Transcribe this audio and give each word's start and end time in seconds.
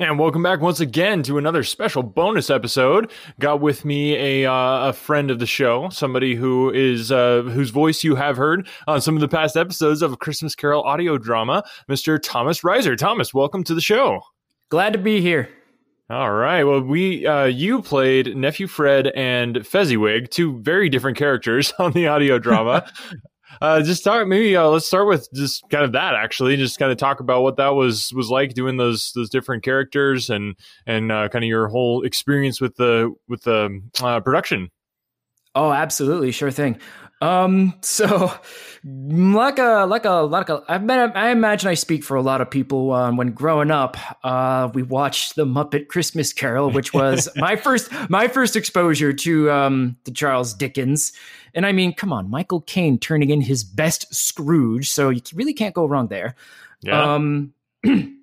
And 0.00 0.18
welcome 0.18 0.42
back 0.42 0.62
once 0.62 0.80
again 0.80 1.22
to 1.24 1.36
another 1.36 1.62
special 1.62 2.02
bonus 2.02 2.48
episode. 2.48 3.12
Got 3.38 3.60
with 3.60 3.84
me 3.84 4.14
a 4.14 4.50
uh, 4.50 4.88
a 4.88 4.92
friend 4.94 5.30
of 5.30 5.40
the 5.40 5.46
show, 5.46 5.90
somebody 5.90 6.34
who 6.34 6.70
is 6.70 7.12
uh, 7.12 7.42
whose 7.42 7.68
voice 7.68 8.02
you 8.02 8.14
have 8.14 8.38
heard 8.38 8.66
on 8.86 9.02
some 9.02 9.14
of 9.14 9.20
the 9.20 9.28
past 9.28 9.58
episodes 9.58 10.00
of 10.00 10.14
a 10.14 10.16
Christmas 10.16 10.54
Carol 10.54 10.82
audio 10.84 11.18
drama, 11.18 11.62
Mr. 11.86 12.18
Thomas 12.18 12.64
Rieser. 12.64 12.96
Thomas, 12.96 13.34
welcome 13.34 13.62
to 13.64 13.74
the 13.74 13.82
show. 13.82 14.22
Glad 14.70 14.94
to 14.94 14.98
be 14.98 15.20
here. 15.20 15.50
All 16.08 16.32
right. 16.32 16.64
Well, 16.64 16.80
we 16.80 17.26
uh, 17.26 17.44
you 17.44 17.82
played 17.82 18.34
nephew 18.34 18.68
Fred 18.68 19.08
and 19.08 19.66
Fezziwig, 19.66 20.30
two 20.30 20.60
very 20.60 20.88
different 20.88 21.18
characters 21.18 21.74
on 21.78 21.92
the 21.92 22.06
audio 22.06 22.38
drama. 22.38 22.90
Uh, 23.60 23.82
just 23.82 24.00
start 24.00 24.28
Maybe 24.28 24.56
uh, 24.56 24.66
let's 24.68 24.86
start 24.86 25.06
with 25.06 25.28
just 25.32 25.68
kind 25.70 25.84
of 25.84 25.92
that. 25.92 26.14
Actually, 26.14 26.56
just 26.56 26.78
kind 26.78 26.92
of 26.92 26.98
talk 26.98 27.20
about 27.20 27.42
what 27.42 27.56
that 27.56 27.70
was 27.70 28.12
was 28.14 28.30
like 28.30 28.54
doing 28.54 28.76
those 28.76 29.12
those 29.12 29.30
different 29.30 29.62
characters 29.62 30.30
and 30.30 30.56
and 30.86 31.10
uh, 31.10 31.28
kind 31.28 31.44
of 31.44 31.48
your 31.48 31.68
whole 31.68 32.02
experience 32.02 32.60
with 32.60 32.76
the 32.76 33.14
with 33.28 33.42
the 33.42 33.80
uh, 34.02 34.20
production. 34.20 34.70
Oh, 35.54 35.72
absolutely, 35.72 36.30
sure 36.30 36.50
thing. 36.50 36.78
Um, 37.20 37.74
so 37.82 38.32
like 38.82 39.58
a 39.58 39.84
like 39.86 40.06
a 40.06 40.22
like 40.22 40.48
a 40.48 40.64
I've 40.66 40.86
been 40.86 41.12
I 41.14 41.30
imagine 41.30 41.68
I 41.68 41.74
speak 41.74 42.02
for 42.02 42.16
a 42.16 42.22
lot 42.22 42.40
of 42.40 42.50
people. 42.50 42.92
Um, 42.92 43.18
when 43.18 43.32
growing 43.32 43.70
up, 43.70 43.98
uh, 44.24 44.70
we 44.72 44.82
watched 44.82 45.36
the 45.36 45.44
Muppet 45.44 45.88
Christmas 45.88 46.32
Carol, 46.32 46.70
which 46.70 46.94
was 46.94 47.28
my 47.36 47.56
first 47.56 47.90
my 48.08 48.28
first 48.28 48.56
exposure 48.56 49.12
to 49.12 49.50
um 49.50 49.96
to 50.04 50.12
Charles 50.12 50.54
Dickens. 50.54 51.12
And 51.54 51.66
I 51.66 51.72
mean, 51.72 51.94
come 51.94 52.12
on, 52.12 52.30
Michael 52.30 52.62
Caine 52.62 52.98
turning 52.98 53.30
in 53.30 53.42
his 53.42 53.64
best 53.64 54.14
Scrooge, 54.14 54.88
so 54.88 55.10
you 55.10 55.20
really 55.34 55.54
can't 55.54 55.74
go 55.74 55.86
wrong 55.86 56.08
there. 56.08 56.36
Yeah. 56.80 57.14
Um, 57.14 57.52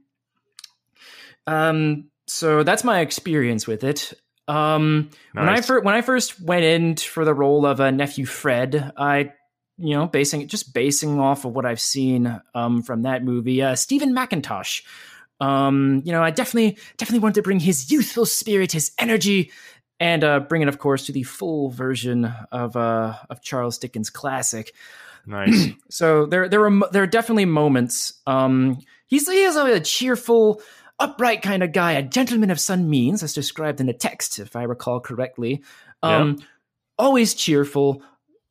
um, 1.48 2.06
so 2.26 2.64
that's 2.64 2.84
my 2.84 3.02
experience 3.02 3.68
with 3.68 3.84
it. 3.84 4.14
Um, 4.48 5.10
when 5.34 5.50
I 5.50 5.62
first 5.62 5.84
when 5.84 5.96
I 5.96 6.02
first 6.02 6.42
went 6.42 6.64
in 6.64 6.96
for 6.96 7.26
the 7.26 7.34
role 7.34 7.66
of 7.66 7.80
a 7.80 7.92
nephew 7.92 8.26
Fred, 8.26 8.94
I 8.98 9.34
you 9.78 9.96
know 9.96 10.08
basing 10.08 10.48
just 10.48 10.74
basing 10.74 11.20
off 11.20 11.46
of 11.46 11.54
what 11.54 11.66
I've 11.66 11.82
seen 11.82 12.42
um, 12.56 12.82
from 12.82 13.04
that 13.04 13.24
movie, 13.24 13.62
uh, 13.62 13.76
Steven 13.76 14.14
Mackintosh. 14.16 14.84
Um, 15.40 16.02
you 16.04 16.12
know, 16.12 16.24
I 16.24 16.32
definitely 16.32 16.78
definitely 16.98 17.20
wanted 17.20 17.36
to 17.36 17.42
bring 17.44 17.60
his 17.60 17.92
youthful 17.92 18.26
spirit, 18.26 18.72
his 18.72 18.92
energy, 18.98 19.52
and 20.00 20.24
uh, 20.24 20.40
bring 20.40 20.62
it, 20.62 20.68
of 20.68 20.80
course, 20.80 21.06
to 21.08 21.12
the 21.12 21.24
full 21.24 21.70
version 21.70 22.26
of 22.52 22.76
uh, 22.76 23.16
of 23.30 23.42
Charles 23.42 23.78
Dickens' 23.78 24.10
classic. 24.10 24.74
nice. 25.26 25.68
So 25.90 26.26
there 26.26 26.50
there 26.50 26.60
were 26.60 26.88
there 26.92 27.04
are 27.04 27.08
definitely 27.08 27.46
moments. 27.46 28.14
Um, 28.26 28.80
he's 29.08 29.30
he 29.30 29.44
is 29.44 29.56
a 29.56 29.80
cheerful, 29.80 30.62
upright 31.00 31.42
kind 31.42 31.64
of 31.64 31.72
guy, 31.72 31.94
a 31.94 32.04
gentleman 32.04 32.50
of 32.50 32.60
some 32.60 32.90
means, 32.90 33.24
as 33.24 33.34
described 33.34 33.80
in 33.80 33.88
the 33.88 33.94
text, 33.94 34.40
if 34.40 34.56
I 34.56 34.64
recall 34.64 35.00
correctly. 35.00 35.64
Um, 36.04 36.40
always 36.98 37.34
cheerful, 37.34 38.02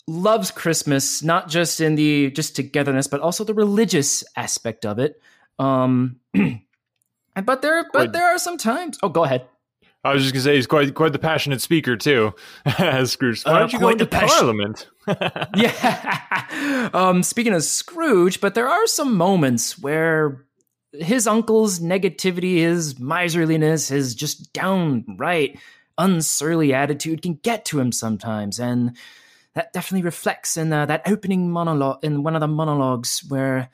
loves 0.07 0.51
Christmas, 0.51 1.23
not 1.23 1.49
just 1.49 1.81
in 1.81 1.95
the 1.97 2.31
just 2.31 2.57
togetherness, 2.57 3.07
but 3.09 3.21
also 3.21 3.45
the 3.45 3.55
religious 3.55 4.25
aspect 4.37 4.85
of 4.87 4.99
it. 4.99 5.21
Um, 5.59 6.21
but 7.45 7.63
there 7.63 7.85
but 7.93 8.13
there 8.13 8.27
are 8.27 8.39
some 8.39 8.59
times. 8.59 8.99
Oh, 9.03 9.09
go 9.09 9.25
ahead. 9.25 9.47
I 10.05 10.13
was 10.15 10.23
just 10.23 10.35
gonna 10.35 10.45
say 10.45 10.55
he's 10.55 10.69
quite 10.69 10.95
quite 10.95 11.13
the 11.13 11.19
passionate 11.19 11.61
speaker 11.61 11.97
too. 11.97 12.33
As 12.79 13.11
Scrooge, 13.13 13.43
why 13.45 13.53
Uh, 13.55 13.59
don't 13.61 13.73
you 13.73 13.79
go 13.81 13.87
quite 13.87 13.93
into 14.01 14.07
passion- 14.07 14.29
Parliament? 14.29 14.89
yeah. 15.57 16.91
um, 16.95 17.23
speaking 17.25 17.53
of 17.55 17.65
Scrooge, 17.65 18.41
but 18.41 18.55
there 18.55 18.69
are 18.69 18.87
some 18.87 19.17
moments 19.17 19.77
where 19.79 20.45
his 20.93 21.27
uncle's 21.27 21.81
negativity, 21.81 22.57
his 22.57 22.99
miserliness, 22.99 23.89
his 23.89 24.15
just 24.15 24.53
downright 24.53 25.59
unsurly 25.99 26.75
attitude 26.75 27.23
can 27.23 27.35
get 27.35 27.65
to 27.67 27.81
him 27.81 27.93
sometimes, 27.93 28.61
and 28.61 28.97
that 29.55 29.73
definitely 29.73 30.05
reflects 30.05 30.57
in 30.57 30.73
uh, 30.73 30.87
that 30.87 31.03
opening 31.07 31.51
monologue 31.51 32.05
in 32.05 32.23
one 32.23 32.35
of 32.35 32.41
the 32.41 32.49
monologues 32.49 33.23
where. 33.29 33.69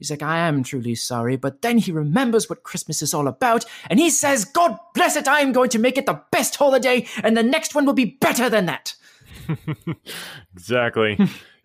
He's 0.00 0.12
like, 0.12 0.22
I 0.22 0.46
am 0.46 0.62
truly 0.62 0.94
sorry, 0.94 1.34
but 1.34 1.60
then 1.60 1.76
he 1.78 1.90
remembers 1.90 2.48
what 2.48 2.62
Christmas 2.62 3.02
is 3.02 3.12
all 3.12 3.26
about, 3.26 3.64
and 3.90 3.98
he 3.98 4.10
says, 4.10 4.44
God 4.44 4.78
bless 4.94 5.16
it, 5.16 5.26
I 5.26 5.40
am 5.40 5.50
going 5.50 5.70
to 5.70 5.80
make 5.80 5.98
it 5.98 6.06
the 6.06 6.22
best 6.30 6.54
holiday, 6.54 7.04
and 7.24 7.36
the 7.36 7.42
next 7.42 7.74
one 7.74 7.84
will 7.84 7.94
be 7.94 8.04
better 8.20 8.48
than 8.48 8.66
that. 8.66 8.94
exactly. 10.54 11.18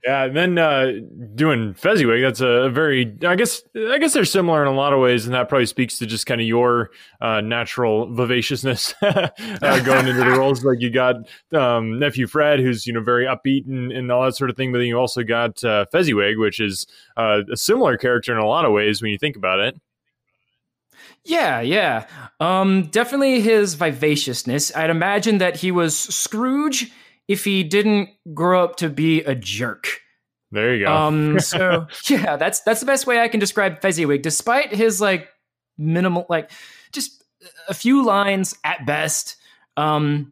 Yeah, 0.06 0.26
and 0.26 0.36
then 0.36 0.58
uh, 0.58 0.92
doing 1.34 1.74
Fezziwig, 1.74 2.22
that's 2.22 2.42
a 2.42 2.70
very 2.70 3.18
I 3.26 3.36
guess 3.36 3.64
I 3.76 3.98
guess 4.00 4.14
they're 4.14 4.26
similar 4.26 4.62
in 4.62 4.68
a 4.68 4.76
lot 4.76 4.92
of 4.92 5.00
ways, 5.00 5.26
and 5.26 5.34
that 5.34 5.48
probably 5.48 5.66
speaks 5.66 5.98
to 6.00 6.06
just 6.06 6.26
kind 6.26 6.42
of 6.42 6.48
your 6.48 6.90
uh, 7.22 7.40
natural 7.40 8.14
vivaciousness 8.14 8.94
uh, 9.02 9.30
going 9.62 10.08
into 10.08 10.24
the 10.24 10.32
roles. 10.38 10.66
Like 10.66 10.82
you 10.82 10.90
got 10.90 11.16
um, 11.54 12.00
nephew 12.00 12.28
Fred, 12.28 12.60
who's 12.60 12.86
you 12.86 12.92
know 12.92 13.02
very 13.02 13.26
upbeat 13.26 13.66
and, 13.66 13.94
and 13.94 14.12
all 14.12 14.26
that 14.26 14.36
sort 14.36 14.50
of 14.50 14.58
thing, 14.58 14.74
but 14.74 14.80
then 14.80 14.88
you 14.88 15.00
also 15.00 15.24
got 15.24 15.64
uh, 15.64 15.86
Fezziwig, 15.90 16.38
which 16.38 16.60
is 16.60 16.86
uh, 17.16 17.42
a 17.52 17.56
similar 17.56 17.98
character 17.98 18.34
in 18.34 18.40
a 18.40 18.48
lot 18.48 18.66
of 18.66 18.74
ways 18.74 19.02
when 19.02 19.12
you 19.12 19.18
think 19.18 19.38
about 19.38 19.60
it. 19.60 19.80
Yeah, 21.24 21.62
yeah. 21.62 22.08
Um, 22.42 22.88
definitely 22.88 23.40
his 23.40 23.76
vivaciousness. 23.76 24.76
I'd 24.76 24.90
imagine 24.90 25.38
that 25.38 25.56
he 25.56 25.72
was 25.72 25.98
Scrooge 25.98 26.92
if 27.28 27.46
he 27.46 27.64
didn't 27.64 28.10
grow 28.34 28.64
up 28.64 28.76
to 28.78 28.90
be 28.90 29.22
a 29.22 29.36
jerk. 29.36 29.93
There 30.54 30.76
you 30.76 30.86
go. 30.86 30.94
Um, 30.94 31.40
so 31.40 31.88
yeah, 32.08 32.38
that's 32.38 32.62
that's 32.62 32.80
the 32.80 32.86
best 32.86 33.08
way 33.08 33.20
I 33.20 33.28
can 33.28 33.40
describe 33.40 33.82
Fezziwig. 33.82 34.22
Despite 34.22 34.74
his 34.74 35.02
like 35.02 35.28
minimal, 35.80 36.28
like 36.30 36.52
just 36.92 37.24
a 37.68 37.74
few 37.74 38.06
lines 38.06 38.56
at 38.64 38.86
best. 38.86 39.36
Um, 39.76 40.32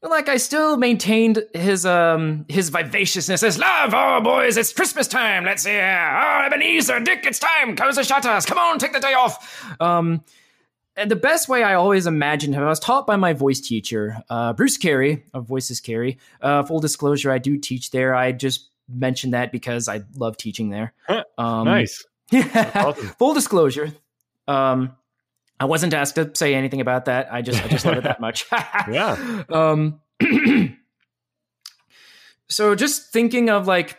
like 0.00 0.30
I 0.30 0.38
still 0.38 0.78
maintained 0.78 1.44
his 1.52 1.84
um 1.84 2.46
his 2.48 2.70
vivaciousness 2.70 3.42
as 3.42 3.58
love. 3.58 3.92
Oh 3.94 4.22
boys, 4.22 4.56
it's 4.56 4.72
Christmas 4.72 5.06
time. 5.06 5.44
Let's 5.44 5.64
see 5.64 5.70
here. 5.70 6.18
Oh 6.18 6.46
Ebenezer, 6.46 7.00
Dick, 7.00 7.26
it's 7.26 7.38
time. 7.38 7.76
Close 7.76 7.96
the 7.96 8.04
shutters. 8.04 8.46
Come 8.46 8.58
on, 8.58 8.78
take 8.78 8.94
the 8.94 9.00
day 9.00 9.12
off. 9.12 9.76
Um, 9.78 10.22
and 10.96 11.10
the 11.10 11.16
best 11.16 11.50
way 11.50 11.62
I 11.62 11.74
always 11.74 12.06
imagined 12.06 12.54
him, 12.54 12.62
I 12.62 12.68
was 12.68 12.80
taught 12.80 13.06
by 13.06 13.16
my 13.16 13.34
voice 13.34 13.60
teacher, 13.60 14.22
uh, 14.30 14.54
Bruce 14.54 14.78
Carey 14.78 15.24
of 15.34 15.44
Voices 15.44 15.80
Carey. 15.80 16.18
Uh, 16.40 16.62
full 16.62 16.80
disclosure, 16.80 17.30
I 17.30 17.38
do 17.38 17.58
teach 17.58 17.90
there. 17.90 18.14
I 18.14 18.32
just 18.32 18.70
mentioned 18.88 19.34
that 19.34 19.52
because 19.52 19.88
I 19.88 20.02
love 20.16 20.36
teaching 20.36 20.70
there. 20.70 20.92
Um, 21.38 21.64
nice. 21.64 22.04
Yeah. 22.30 22.72
awesome. 22.74 23.08
Full 23.18 23.34
disclosure. 23.34 23.92
Um, 24.48 24.96
I 25.60 25.66
wasn't 25.66 25.94
asked 25.94 26.14
to 26.16 26.30
say 26.34 26.54
anything 26.54 26.80
about 26.80 27.04
that. 27.04 27.32
I 27.32 27.42
just 27.42 27.62
I 27.62 27.68
just 27.68 27.84
love 27.84 27.98
it 27.98 28.04
that 28.04 28.20
much. 28.20 28.46
Yeah. 28.90 29.42
Um, 29.50 30.00
so 32.48 32.74
just 32.74 33.12
thinking 33.12 33.50
of 33.50 33.66
like 33.66 33.98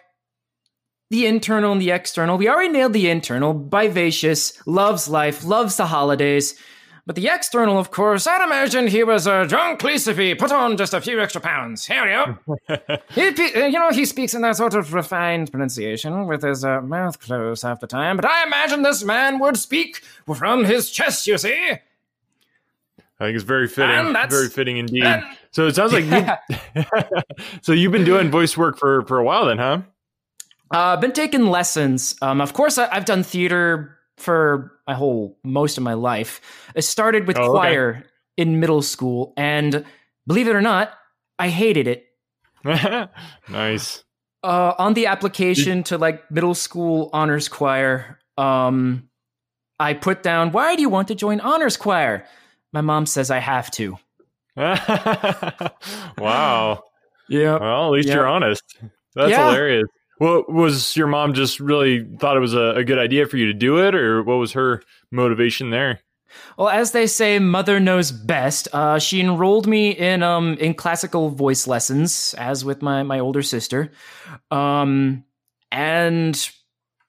the 1.11 1.27
internal 1.27 1.71
and 1.71 1.81
the 1.81 1.91
external. 1.91 2.37
We 2.37 2.49
already 2.49 2.69
nailed 2.69 2.93
the 2.93 3.09
internal. 3.09 3.53
Vivacious, 3.69 4.59
loves 4.65 5.07
life, 5.07 5.45
loves 5.45 5.77
the 5.77 5.85
holidays. 5.85 6.55
But 7.07 7.15
the 7.15 7.27
external, 7.27 7.77
of 7.77 7.91
course, 7.91 8.25
I'd 8.25 8.43
imagine 8.43 8.87
he 8.87 9.03
was 9.03 9.27
a 9.27 9.45
drunk 9.45 9.79
Cleosepe, 9.79 10.39
put 10.39 10.51
on 10.51 10.75
just 10.75 10.91
a 10.95 10.99
few 11.01 11.21
extra 11.21 11.39
pounds. 11.39 11.85
Here 11.85 12.03
we 12.03 12.67
go. 12.67 12.97
he, 13.13 13.59
you 13.67 13.71
know, 13.79 13.91
he 13.91 14.05
speaks 14.05 14.33
in 14.33 14.41
that 14.41 14.55
sort 14.55 14.73
of 14.73 14.91
refined 14.91 15.51
pronunciation 15.51 16.25
with 16.25 16.41
his 16.41 16.65
uh, 16.65 16.81
mouth 16.81 17.19
closed 17.19 17.61
half 17.61 17.79
the 17.79 17.85
time. 17.85 18.15
But 18.15 18.25
I 18.25 18.43
imagine 18.47 18.81
this 18.81 19.03
man 19.03 19.37
would 19.37 19.55
speak 19.57 20.01
from 20.35 20.65
his 20.65 20.89
chest, 20.89 21.27
you 21.27 21.37
see. 21.37 21.73
I 23.19 23.25
think 23.25 23.35
it's 23.35 23.43
very 23.43 23.67
fitting. 23.67 24.11
That's- 24.13 24.33
Very 24.33 24.49
fitting 24.49 24.77
indeed. 24.77 25.03
and- 25.03 25.23
so 25.51 25.67
it 25.67 25.75
sounds 25.75 25.93
like 25.93 26.05
you. 26.05 26.73
so 27.61 27.71
you've 27.71 27.91
been 27.91 28.03
doing 28.03 28.29
voice 28.29 28.57
work 28.57 28.77
for 28.77 29.03
for 29.05 29.19
a 29.19 29.23
while 29.23 29.45
then, 29.45 29.57
huh? 29.57 29.81
Uh, 30.73 30.77
I've 30.79 31.01
been 31.01 31.13
taking 31.13 31.45
lessons. 31.45 32.15
Um, 32.21 32.41
of 32.41 32.51
course, 32.51 32.77
I, 32.77 32.89
I've 32.91 33.05
done 33.05 33.23
theater 33.23 33.97
for 34.17 34.71
my 34.87 34.93
whole 34.93 35.37
most 35.43 35.77
of 35.77 35.83
my 35.83 35.93
life. 35.93 36.41
I 36.75 36.79
started 36.79 37.27
with 37.27 37.37
Oh, 37.37 37.41
okay. 37.41 37.49
choir 37.49 38.03
in 38.37 38.59
middle 38.59 38.81
school, 38.81 39.33
and 39.37 39.85
believe 40.27 40.47
it 40.47 40.55
or 40.55 40.61
not, 40.61 40.91
I 41.39 41.49
hated 41.49 41.87
it. 41.87 42.05
nice. 43.49 44.03
Uh, 44.43 44.73
on 44.77 44.93
the 44.93 45.07
application 45.07 45.83
to 45.83 45.97
like 45.97 46.29
middle 46.31 46.53
school 46.55 47.09
honors 47.13 47.47
choir, 47.47 48.19
um, 48.37 49.09
I 49.79 49.93
put 49.93 50.23
down, 50.23 50.51
"Why 50.51 50.75
do 50.75 50.81
you 50.81 50.89
want 50.89 51.07
to 51.09 51.15
join 51.15 51.39
honors 51.39 51.77
choir?" 51.77 52.25
My 52.73 52.81
mom 52.81 53.05
says 53.05 53.31
I 53.31 53.39
have 53.39 53.71
to. 53.71 53.97
wow. 56.17 56.83
Yeah. 57.27 57.57
Well, 57.57 57.85
at 57.85 57.89
least 57.91 58.07
Yeah. 58.07 58.15
you're 58.15 58.27
honest. 58.27 58.61
That's 59.15 59.31
Yeah. 59.31 59.49
hilarious. 59.49 59.87
Well, 60.19 60.45
was 60.47 60.95
your 60.95 61.07
mom 61.07 61.33
just 61.33 61.59
really 61.59 62.05
thought 62.19 62.37
it 62.37 62.41
was 62.41 62.53
a, 62.53 62.75
a 62.75 62.83
good 62.83 62.99
idea 62.99 63.25
for 63.27 63.37
you 63.37 63.47
to 63.47 63.53
do 63.53 63.85
it, 63.85 63.95
or 63.95 64.23
what 64.23 64.35
was 64.35 64.53
her 64.53 64.81
motivation 65.11 65.71
there? 65.71 65.99
Well, 66.57 66.69
as 66.69 66.91
they 66.91 67.07
say, 67.07 67.39
mother 67.39 67.79
knows 67.79 68.11
best. 68.11 68.67
Uh, 68.73 68.99
she 68.99 69.19
enrolled 69.19 69.67
me 69.67 69.91
in 69.91 70.23
um 70.23 70.55
in 70.55 70.73
classical 70.73 71.29
voice 71.29 71.67
lessons, 71.67 72.33
as 72.37 72.63
with 72.63 72.81
my 72.81 73.03
my 73.03 73.19
older 73.19 73.41
sister, 73.41 73.91
um, 74.51 75.23
and 75.71 76.49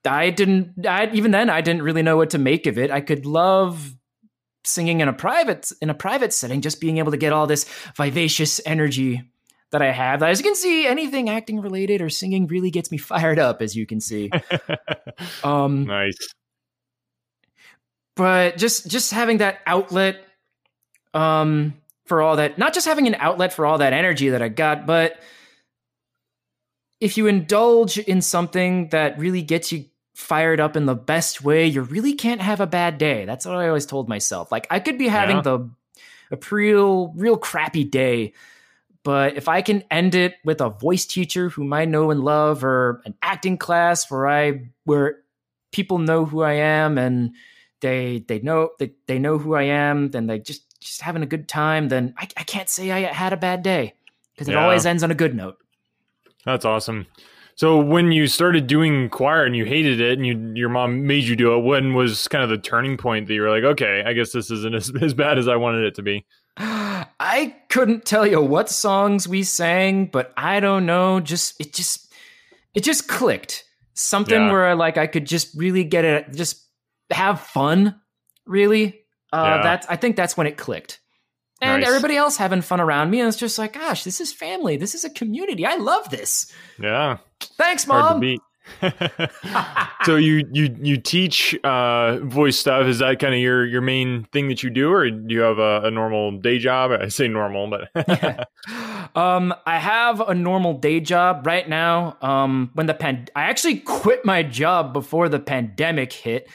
I 0.05 0.29
didn't. 0.29 0.85
I 0.85 1.09
even 1.13 1.31
then 1.31 1.49
I 1.49 1.61
didn't 1.61 1.83
really 1.83 2.03
know 2.03 2.17
what 2.17 2.31
to 2.31 2.37
make 2.37 2.67
of 2.67 2.77
it. 2.77 2.91
I 2.91 3.01
could 3.01 3.25
love 3.25 3.95
singing 4.63 4.99
in 4.99 5.07
a 5.07 5.13
private 5.13 5.71
in 5.81 5.89
a 5.89 5.93
private 5.93 6.33
setting, 6.33 6.61
just 6.61 6.81
being 6.81 6.97
able 6.97 7.11
to 7.11 7.17
get 7.17 7.33
all 7.33 7.47
this 7.47 7.65
vivacious 7.95 8.59
energy 8.65 9.23
that 9.71 9.81
I 9.81 9.91
have. 9.91 10.23
As 10.23 10.39
you 10.39 10.43
can 10.43 10.55
see, 10.55 10.87
anything 10.87 11.29
acting 11.29 11.59
related 11.59 12.01
or 12.01 12.09
singing 12.09 12.47
really 12.47 12.71
gets 12.71 12.91
me 12.91 12.97
fired 12.97 13.39
up, 13.39 13.61
as 13.61 13.75
you 13.75 13.85
can 13.85 13.99
see. 13.99 14.31
um, 15.43 15.85
nice. 15.85 16.17
But 18.15 18.57
just 18.57 18.89
just 18.89 19.11
having 19.11 19.37
that 19.37 19.59
outlet 19.67 20.17
um, 21.13 21.75
for 22.05 22.21
all 22.21 22.37
that, 22.37 22.57
not 22.57 22.73
just 22.73 22.87
having 22.87 23.07
an 23.07 23.15
outlet 23.15 23.53
for 23.53 23.65
all 23.65 23.77
that 23.77 23.93
energy 23.93 24.29
that 24.29 24.41
I 24.41 24.49
got, 24.49 24.87
but 24.87 25.19
if 26.99 27.15
you 27.15 27.27
indulge 27.27 27.99
in 27.99 28.21
something 28.21 28.89
that 28.89 29.19
really 29.19 29.43
gets 29.43 29.71
you 29.71 29.85
fired 30.15 30.59
up 30.59 30.75
in 30.75 30.87
the 30.87 30.95
best 30.95 31.43
way, 31.43 31.67
you 31.67 31.83
really 31.83 32.13
can't 32.13 32.41
have 32.41 32.59
a 32.59 32.65
bad 32.65 32.97
day. 32.97 33.25
That's 33.25 33.45
what 33.45 33.55
I 33.55 33.67
always 33.67 33.85
told 33.85 34.09
myself. 34.09 34.51
Like 34.51 34.65
I 34.71 34.79
could 34.79 34.97
be 34.97 35.07
having 35.07 35.37
yeah. 35.37 35.41
the 35.43 35.69
a 36.31 36.37
real 36.51 37.13
real 37.15 37.37
crappy 37.37 37.83
day, 37.83 38.33
but 39.07 39.37
if 39.37 39.47
I 39.47 39.61
can 39.61 39.85
end 39.89 40.15
it 40.15 40.35
with 40.43 40.59
a 40.59 40.67
voice 40.67 41.05
teacher 41.05 41.47
whom 41.47 41.71
I 41.71 41.85
know 41.85 42.11
and 42.11 42.25
love, 42.25 42.65
or 42.65 43.01
an 43.05 43.15
acting 43.21 43.57
class 43.57 44.11
where 44.11 44.27
I 44.27 44.67
where 44.83 45.19
people 45.71 45.97
know 45.97 46.25
who 46.25 46.41
I 46.41 46.55
am 46.55 46.97
and 46.97 47.33
they 47.79 48.25
they 48.27 48.39
know 48.39 48.71
they, 48.79 48.91
they 49.05 49.17
know 49.17 49.37
who 49.37 49.55
I 49.55 49.63
am, 49.63 50.09
then 50.09 50.27
they 50.27 50.39
just 50.39 50.77
just 50.81 50.99
having 50.99 51.23
a 51.23 51.25
good 51.25 51.47
time, 51.47 51.87
then 51.87 52.15
I, 52.17 52.27
I 52.35 52.43
can't 52.43 52.67
say 52.67 52.91
I 52.91 53.13
had 53.13 53.31
a 53.31 53.37
bad 53.37 53.63
day 53.63 53.93
because 54.35 54.49
it 54.49 54.55
yeah. 54.55 54.61
always 54.61 54.85
ends 54.85 55.03
on 55.03 55.11
a 55.11 55.15
good 55.15 55.33
note. 55.33 55.55
That's 56.43 56.65
awesome. 56.65 57.07
So 57.55 57.79
when 57.79 58.11
you 58.11 58.27
started 58.27 58.67
doing 58.67 59.07
choir 59.07 59.45
and 59.45 59.55
you 59.55 59.63
hated 59.63 60.01
it 60.01 60.17
and 60.17 60.27
you, 60.27 60.51
your 60.53 60.67
mom 60.67 61.07
made 61.07 61.23
you 61.23 61.37
do 61.37 61.55
it, 61.55 61.63
when 61.63 61.93
was 61.93 62.27
kind 62.27 62.43
of 62.43 62.49
the 62.49 62.57
turning 62.57 62.97
point 62.97 63.29
that 63.29 63.33
you 63.35 63.41
were 63.41 63.49
like, 63.49 63.63
okay, 63.63 64.03
I 64.05 64.11
guess 64.11 64.33
this 64.33 64.51
isn't 64.51 64.75
as, 64.75 64.91
as 65.01 65.13
bad 65.13 65.37
as 65.37 65.47
I 65.47 65.55
wanted 65.55 65.85
it 65.85 65.95
to 65.95 66.01
be? 66.01 66.25
I 67.19 67.55
couldn't 67.69 68.05
tell 68.05 68.27
you 68.27 68.41
what 68.41 68.69
songs 68.69 69.27
we 69.27 69.43
sang, 69.43 70.05
but 70.05 70.33
I 70.37 70.59
don't 70.59 70.85
know. 70.85 71.19
Just 71.19 71.59
it 71.59 71.73
just 71.73 72.13
it 72.73 72.83
just 72.83 73.07
clicked. 73.07 73.63
Something 73.93 74.41
yeah. 74.41 74.51
where 74.51 74.75
like 74.75 74.97
I 74.97 75.07
could 75.07 75.25
just 75.25 75.57
really 75.57 75.83
get 75.83 76.05
it, 76.05 76.33
just 76.33 76.63
have 77.09 77.41
fun. 77.41 77.99
Really, 78.45 79.01
uh, 79.33 79.57
yeah. 79.57 79.63
that's 79.63 79.87
I 79.87 79.95
think 79.95 80.15
that's 80.15 80.37
when 80.37 80.47
it 80.47 80.57
clicked 80.57 80.99
and 81.61 81.81
nice. 81.81 81.87
everybody 81.87 82.15
else 82.15 82.37
having 82.37 82.61
fun 82.61 82.79
around 82.79 83.09
me. 83.09 83.19
And 83.19 83.27
it's 83.27 83.37
just 83.37 83.57
like, 83.57 83.73
gosh, 83.73 84.03
this 84.03 84.21
is 84.21 84.31
family. 84.31 84.77
This 84.77 84.93
is 84.93 85.03
a 85.03 85.09
community. 85.09 85.65
I 85.65 85.75
love 85.75 86.09
this. 86.09 86.51
Yeah. 86.79 87.17
Thanks, 87.57 87.87
mom. 87.87 88.21
so 90.03 90.15
you 90.15 90.47
you 90.51 90.75
you 90.79 90.97
teach 90.97 91.57
uh, 91.63 92.19
voice 92.19 92.57
stuff. 92.57 92.87
Is 92.87 92.99
that 92.99 93.19
kind 93.19 93.33
of 93.33 93.39
your 93.39 93.65
your 93.65 93.81
main 93.81 94.25
thing 94.31 94.47
that 94.49 94.63
you 94.63 94.69
do, 94.69 94.91
or 94.91 95.09
do 95.09 95.33
you 95.33 95.41
have 95.41 95.59
a, 95.59 95.81
a 95.83 95.91
normal 95.91 96.37
day 96.37 96.59
job? 96.59 96.91
I 96.91 97.07
say 97.07 97.27
normal, 97.27 97.69
but 97.69 97.89
yeah. 98.07 98.43
um, 99.15 99.53
I 99.65 99.77
have 99.77 100.21
a 100.21 100.33
normal 100.33 100.73
day 100.73 100.99
job 100.99 101.45
right 101.45 101.67
now. 101.67 102.17
Um, 102.21 102.71
when 102.73 102.85
the 102.85 102.93
pan, 102.93 103.27
I 103.35 103.43
actually 103.43 103.79
quit 103.79 104.25
my 104.25 104.43
job 104.43 104.93
before 104.93 105.29
the 105.29 105.39
pandemic 105.39 106.13
hit. 106.13 106.49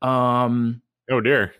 Um, 0.00 0.82
oh 1.10 1.20
dear. 1.20 1.54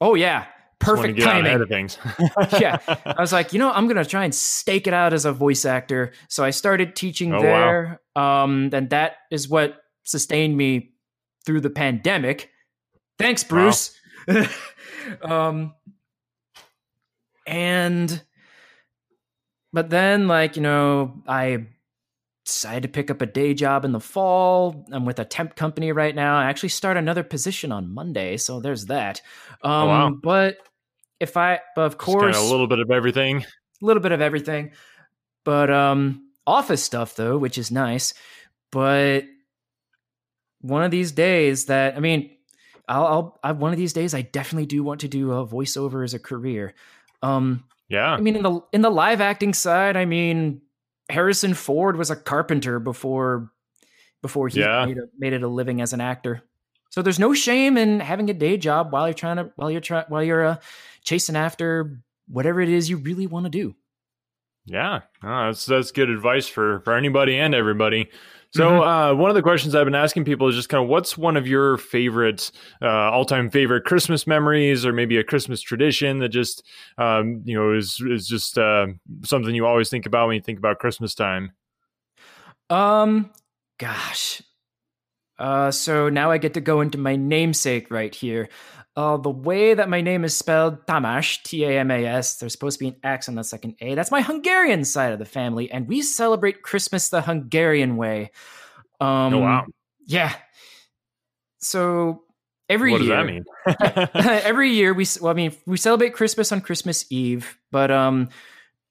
Oh 0.00 0.14
yeah 0.14 0.46
perfect 0.84 1.20
timing. 1.20 1.60
Of 1.60 1.68
things. 1.68 1.98
yeah, 2.60 2.78
I 3.04 3.20
was 3.20 3.32
like, 3.32 3.52
you 3.52 3.58
know, 3.58 3.70
I'm 3.72 3.86
gonna 3.86 4.04
try 4.04 4.24
and 4.24 4.34
stake 4.34 4.86
it 4.86 4.94
out 4.94 5.12
as 5.12 5.24
a 5.24 5.32
voice 5.32 5.64
actor. 5.64 6.12
So 6.28 6.44
I 6.44 6.50
started 6.50 6.94
teaching 6.94 7.34
oh, 7.34 7.40
there. 7.40 8.00
Um, 8.16 8.70
and 8.72 8.90
that 8.90 9.16
is 9.30 9.48
what 9.48 9.82
sustained 10.04 10.56
me 10.56 10.94
through 11.44 11.60
the 11.60 11.70
pandemic. 11.70 12.50
Thanks, 13.18 13.44
Bruce. 13.44 13.98
Wow. 14.26 14.46
um, 15.22 15.74
and 17.46 18.22
but 19.72 19.90
then, 19.90 20.28
like 20.28 20.56
you 20.56 20.62
know, 20.62 21.22
I 21.26 21.66
decided 22.44 22.82
to 22.82 22.88
pick 22.88 23.10
up 23.10 23.22
a 23.22 23.26
day 23.26 23.54
job 23.54 23.84
in 23.84 23.92
the 23.92 24.00
fall. 24.00 24.86
I'm 24.92 25.04
with 25.04 25.18
a 25.18 25.24
temp 25.24 25.56
company 25.56 25.92
right 25.92 26.14
now. 26.14 26.38
I 26.38 26.44
actually 26.44 26.68
start 26.70 26.96
another 26.96 27.22
position 27.22 27.72
on 27.72 27.92
Monday, 27.92 28.36
so 28.36 28.60
there's 28.60 28.86
that. 28.86 29.20
Um, 29.62 29.72
oh, 29.72 29.86
wow. 29.86 30.10
But 30.22 30.58
if 31.20 31.36
I, 31.36 31.60
of 31.76 31.98
course, 31.98 32.36
a 32.36 32.50
little 32.50 32.66
bit 32.66 32.78
of 32.78 32.90
everything, 32.90 33.42
a 33.42 33.84
little 33.84 34.02
bit 34.02 34.12
of 34.12 34.20
everything, 34.20 34.72
but 35.44 35.70
um, 35.70 36.28
office 36.46 36.82
stuff 36.82 37.16
though, 37.16 37.38
which 37.38 37.58
is 37.58 37.70
nice. 37.70 38.14
But 38.70 39.24
one 40.60 40.82
of 40.82 40.90
these 40.90 41.12
days, 41.12 41.66
that 41.66 41.96
I 41.96 42.00
mean, 42.00 42.30
I'll, 42.88 43.06
I'll 43.06 43.38
I, 43.42 43.52
one 43.52 43.72
of 43.72 43.78
these 43.78 43.92
days, 43.92 44.14
I 44.14 44.22
definitely 44.22 44.66
do 44.66 44.82
want 44.82 45.00
to 45.00 45.08
do 45.08 45.32
a 45.32 45.46
voiceover 45.46 46.04
as 46.04 46.14
a 46.14 46.18
career. 46.18 46.74
Um, 47.22 47.64
yeah, 47.88 48.12
I 48.12 48.20
mean, 48.20 48.36
in 48.36 48.42
the 48.42 48.60
in 48.72 48.82
the 48.82 48.90
live 48.90 49.20
acting 49.20 49.54
side, 49.54 49.96
I 49.96 50.04
mean, 50.04 50.62
Harrison 51.08 51.54
Ford 51.54 51.96
was 51.96 52.10
a 52.10 52.16
carpenter 52.16 52.78
before 52.78 53.50
before 54.22 54.48
he 54.48 54.60
yeah. 54.60 54.86
made, 54.86 54.96
a, 54.96 55.02
made 55.18 55.32
it 55.34 55.42
a 55.42 55.48
living 55.48 55.82
as 55.82 55.92
an 55.92 56.00
actor. 56.00 56.42
So 56.88 57.02
there's 57.02 57.18
no 57.18 57.34
shame 57.34 57.76
in 57.76 58.00
having 58.00 58.30
a 58.30 58.34
day 58.34 58.56
job 58.56 58.90
while 58.90 59.06
you're 59.06 59.14
trying 59.14 59.36
to 59.36 59.50
while 59.56 59.70
you're 59.70 59.80
trying 59.80 60.06
while 60.08 60.22
you're 60.22 60.46
uh, 60.46 60.56
chasing 61.02 61.36
after 61.36 62.00
whatever 62.26 62.60
it 62.60 62.68
is 62.68 62.88
you 62.88 62.96
really 62.96 63.26
want 63.26 63.44
to 63.44 63.50
do. 63.50 63.74
Yeah, 64.66 65.00
that's 65.22 65.66
that's 65.66 65.90
good 65.90 66.08
advice 66.08 66.48
for 66.48 66.80
for 66.80 66.94
anybody 66.94 67.36
and 67.38 67.54
everybody. 67.54 68.08
So 68.54 68.70
mm-hmm. 68.70 68.88
uh, 68.88 69.14
one 69.14 69.30
of 69.30 69.34
the 69.34 69.42
questions 69.42 69.74
I've 69.74 69.84
been 69.84 69.96
asking 69.96 70.24
people 70.24 70.46
is 70.48 70.54
just 70.54 70.68
kind 70.68 70.82
of 70.82 70.88
what's 70.88 71.18
one 71.18 71.36
of 71.36 71.46
your 71.46 71.76
favorite, 71.76 72.52
uh, 72.80 72.86
all 72.86 73.24
time 73.24 73.50
favorite 73.50 73.84
Christmas 73.84 74.28
memories, 74.28 74.86
or 74.86 74.92
maybe 74.92 75.18
a 75.18 75.24
Christmas 75.24 75.60
tradition 75.60 76.18
that 76.20 76.28
just 76.28 76.62
um, 76.96 77.42
you 77.44 77.54
know 77.54 77.76
is 77.76 78.00
is 78.08 78.28
just 78.28 78.56
uh, 78.56 78.86
something 79.24 79.54
you 79.54 79.66
always 79.66 79.90
think 79.90 80.06
about 80.06 80.28
when 80.28 80.36
you 80.36 80.42
think 80.42 80.58
about 80.58 80.78
Christmas 80.78 81.14
time. 81.14 81.52
Um, 82.70 83.32
gosh. 83.78 84.40
Uh, 85.38 85.70
so 85.70 86.08
now 86.08 86.30
I 86.30 86.38
get 86.38 86.54
to 86.54 86.60
go 86.60 86.80
into 86.80 86.98
my 86.98 87.16
namesake 87.16 87.90
right 87.90 88.14
here. 88.14 88.48
Uh, 88.96 89.16
the 89.16 89.30
way 89.30 89.74
that 89.74 89.88
my 89.88 90.00
name 90.00 90.24
is 90.24 90.36
spelled, 90.36 90.86
Tamas, 90.86 91.38
T 91.38 91.64
A 91.64 91.80
M 91.80 91.90
A 91.90 92.04
S, 92.04 92.36
there's 92.36 92.52
supposed 92.52 92.78
to 92.78 92.84
be 92.84 92.88
an 92.88 92.96
X 93.02 93.28
on 93.28 93.34
the 93.34 93.42
second 93.42 93.74
A. 93.80 93.96
That's 93.96 94.12
my 94.12 94.22
Hungarian 94.22 94.84
side 94.84 95.12
of 95.12 95.18
the 95.18 95.24
family, 95.24 95.70
and 95.70 95.88
we 95.88 96.00
celebrate 96.00 96.62
Christmas 96.62 97.08
the 97.08 97.20
Hungarian 97.20 97.96
way. 97.96 98.30
Um, 99.00 99.34
oh, 99.34 99.38
wow. 99.40 99.66
Yeah. 100.06 100.32
So 101.58 102.22
every 102.68 102.92
what 102.92 103.02
year. 103.02 103.16
What 103.16 103.26
does 103.66 104.06
that 104.14 104.22
mean? 104.22 104.42
every 104.44 104.70
year, 104.70 104.94
we, 104.94 105.06
well, 105.20 105.32
I 105.32 105.34
mean, 105.34 105.52
we 105.66 105.76
celebrate 105.76 106.14
Christmas 106.14 106.52
on 106.52 106.60
Christmas 106.60 107.04
Eve, 107.10 107.58
but 107.72 107.90
um, 107.90 108.28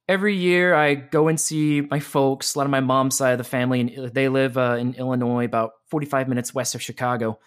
every 0.07 0.35
year 0.35 0.73
I 0.73 0.95
go 0.95 1.27
and 1.27 1.39
see 1.39 1.81
my 1.81 1.99
folks, 1.99 2.55
a 2.55 2.57
lot 2.57 2.65
of 2.65 2.71
my 2.71 2.79
mom's 2.79 3.15
side 3.15 3.31
of 3.31 3.37
the 3.37 3.43
family, 3.43 3.81
and 3.81 4.13
they 4.13 4.29
live 4.29 4.57
uh, 4.57 4.77
in 4.79 4.95
Illinois, 4.95 5.45
about 5.45 5.71
45 5.87 6.27
minutes 6.27 6.53
west 6.53 6.75
of 6.75 6.81
Chicago. 6.81 7.39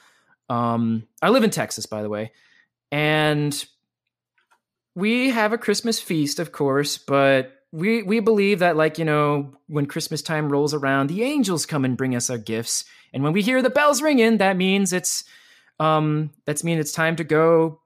Um, 0.48 1.06
I 1.20 1.30
live 1.30 1.44
in 1.44 1.50
Texas, 1.50 1.86
by 1.86 2.02
the 2.02 2.08
way. 2.08 2.32
And 2.90 3.64
we 4.94 5.30
have 5.30 5.52
a 5.52 5.58
Christmas 5.58 6.00
feast, 6.00 6.38
of 6.38 6.52
course, 6.52 6.98
but 6.98 7.52
we 7.72 8.02
we 8.02 8.20
believe 8.20 8.60
that 8.60 8.76
like, 8.76 8.98
you 8.98 9.04
know, 9.04 9.52
when 9.66 9.86
Christmas 9.86 10.22
time 10.22 10.48
rolls 10.48 10.72
around, 10.72 11.08
the 11.08 11.24
angels 11.24 11.66
come 11.66 11.84
and 11.84 11.96
bring 11.96 12.16
us 12.16 12.30
our 12.30 12.38
gifts. 12.38 12.84
And 13.12 13.22
when 13.22 13.32
we 13.32 13.42
hear 13.42 13.60
the 13.60 13.70
bells 13.70 14.00
ringing, 14.00 14.38
that 14.38 14.56
means 14.56 14.92
it's 14.92 15.24
um 15.78 16.30
that's 16.46 16.64
mean 16.64 16.78
it's 16.78 16.92
time 16.92 17.16
to 17.16 17.24
go 17.24 17.80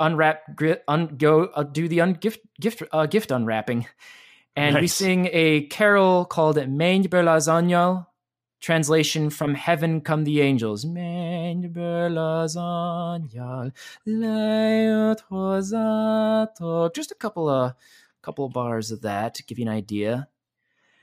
unwrap 0.00 0.60
un, 0.88 1.16
go 1.16 1.44
uh, 1.54 1.62
do 1.62 1.88
the 1.88 1.98
ungift 1.98 2.38
gift 2.60 2.82
uh, 2.92 3.06
gift 3.06 3.30
unwrapping. 3.30 3.86
And 4.54 4.74
nice. 4.74 4.80
we 4.80 4.86
sing 4.88 5.28
a 5.32 5.66
carol 5.66 6.24
called 6.24 6.56
Main 6.68 7.04
Lasagna, 7.04 8.06
Translation 8.60 9.28
from 9.28 9.54
Heaven 9.54 10.00
Come 10.00 10.24
the 10.24 10.40
Angels. 10.40 10.84
Just 16.94 17.12
a 17.12 17.16
couple 17.18 17.48
of 17.50 17.74
couple 18.22 18.46
of 18.46 18.52
bars 18.52 18.90
of 18.90 19.02
that 19.02 19.34
to 19.34 19.44
give 19.44 19.58
you 19.58 19.66
an 19.66 19.72
idea. 19.72 20.28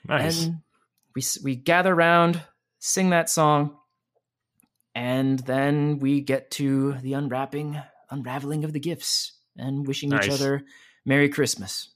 Nice. 0.06 0.46
And 0.46 0.62
we 1.16 1.24
we 1.44 1.56
gather 1.56 1.94
around, 1.94 2.42
sing 2.80 3.12
that 3.12 3.30
song, 3.30 3.78
and 4.96 5.40
then 5.40 6.00
we 6.00 6.22
get 6.22 6.52
to 6.52 6.94
the 6.94 7.14
unwrapping, 7.14 7.82
unraveling 8.14 8.64
of 8.64 8.74
the 8.74 8.80
gifts, 8.80 9.34
and 9.58 9.86
wishing 9.88 10.10
nice. 10.10 10.26
each 10.26 10.32
other 10.32 10.64
Merry 11.06 11.30
Christmas. 11.30 11.90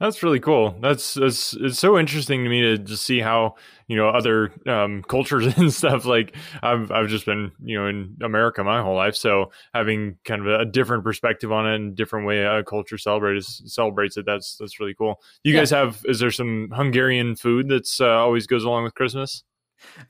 That's 0.00 0.22
really 0.22 0.38
cool. 0.38 0.76
That's, 0.80 1.14
that's 1.14 1.54
it's 1.54 1.78
so 1.80 1.98
interesting 1.98 2.44
to 2.44 2.50
me 2.50 2.62
to 2.62 2.78
just 2.78 3.04
see 3.04 3.18
how 3.18 3.56
you 3.88 3.96
know 3.96 4.08
other 4.08 4.52
um, 4.66 5.02
cultures 5.08 5.46
and 5.58 5.72
stuff. 5.72 6.04
Like 6.04 6.36
I've 6.62 6.90
I've 6.92 7.08
just 7.08 7.26
been 7.26 7.50
you 7.62 7.80
know 7.80 7.88
in 7.88 8.16
America 8.22 8.62
my 8.62 8.80
whole 8.80 8.94
life, 8.94 9.16
so 9.16 9.50
having 9.74 10.16
kind 10.24 10.46
of 10.46 10.60
a, 10.60 10.64
different 10.64 11.02
perspective 11.02 11.50
on 11.50 11.66
it 11.66 11.74
and 11.74 11.96
different 11.96 12.26
way 12.26 12.44
a 12.44 12.62
culture 12.62 12.96
celebrates 12.96 13.60
celebrates 13.66 14.16
it. 14.16 14.24
That's 14.24 14.56
that's 14.56 14.78
really 14.78 14.94
cool. 14.94 15.20
You 15.42 15.52
yeah. 15.52 15.60
guys 15.60 15.70
have 15.70 16.00
is 16.04 16.20
there 16.20 16.30
some 16.30 16.70
Hungarian 16.72 17.34
food 17.34 17.68
that's 17.68 18.00
uh, 18.00 18.06
always 18.06 18.46
goes 18.46 18.62
along 18.62 18.84
with 18.84 18.94
Christmas? 18.94 19.42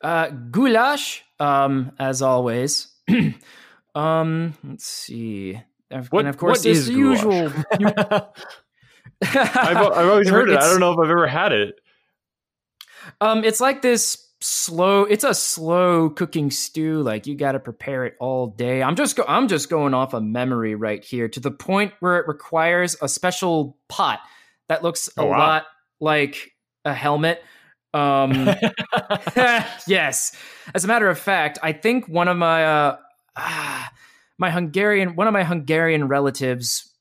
Uh, 0.02 0.28
goulash, 0.28 1.22
um, 1.40 1.92
as 1.98 2.20
always. 2.20 2.88
um, 3.94 4.54
let's 4.64 4.84
see. 4.84 5.60
What, 6.10 6.20
and 6.20 6.28
of 6.28 6.36
course, 6.36 6.64
is 6.66 6.86
the 6.86 6.92
usual. 6.92 7.50
I've, 9.22 9.76
I've 9.76 10.08
always 10.08 10.28
heard 10.30 10.50
it. 10.50 10.58
I 10.58 10.68
don't 10.70 10.80
know 10.80 10.92
if 10.92 10.98
I've 10.98 11.10
ever 11.10 11.26
had 11.26 11.52
it. 11.52 11.80
Um, 13.20 13.42
it's 13.44 13.60
like 13.60 13.82
this 13.82 14.28
slow. 14.40 15.04
It's 15.04 15.24
a 15.24 15.34
slow 15.34 16.10
cooking 16.10 16.50
stew. 16.50 17.02
Like 17.02 17.26
you 17.26 17.34
got 17.34 17.52
to 17.52 17.58
prepare 17.60 18.04
it 18.04 18.14
all 18.20 18.48
day. 18.48 18.82
I'm 18.82 18.96
just 18.96 19.16
go, 19.16 19.24
I'm 19.26 19.48
just 19.48 19.70
going 19.70 19.94
off 19.94 20.14
a 20.14 20.20
memory 20.20 20.74
right 20.74 21.02
here 21.02 21.28
to 21.28 21.40
the 21.40 21.50
point 21.50 21.92
where 22.00 22.18
it 22.18 22.28
requires 22.28 22.96
a 23.00 23.08
special 23.08 23.76
pot 23.88 24.20
that 24.68 24.82
looks 24.82 25.08
a 25.16 25.22
Oh, 25.22 25.26
wow. 25.26 25.38
lot 25.38 25.66
like 26.00 26.52
a 26.84 26.92
helmet. 26.92 27.42
Um, 27.94 28.32
yes. 29.86 30.36
As 30.74 30.84
a 30.84 30.86
matter 30.88 31.08
of 31.08 31.18
fact, 31.18 31.58
I 31.62 31.72
think 31.72 32.06
one 32.06 32.28
of 32.28 32.36
my 32.36 32.64
uh, 32.64 32.96
ah, 33.38 33.90
my 34.36 34.50
Hungarian 34.50 35.16
one 35.16 35.26
of 35.26 35.32
my 35.32 35.44
Hungarian 35.44 36.08
relatives 36.08 36.92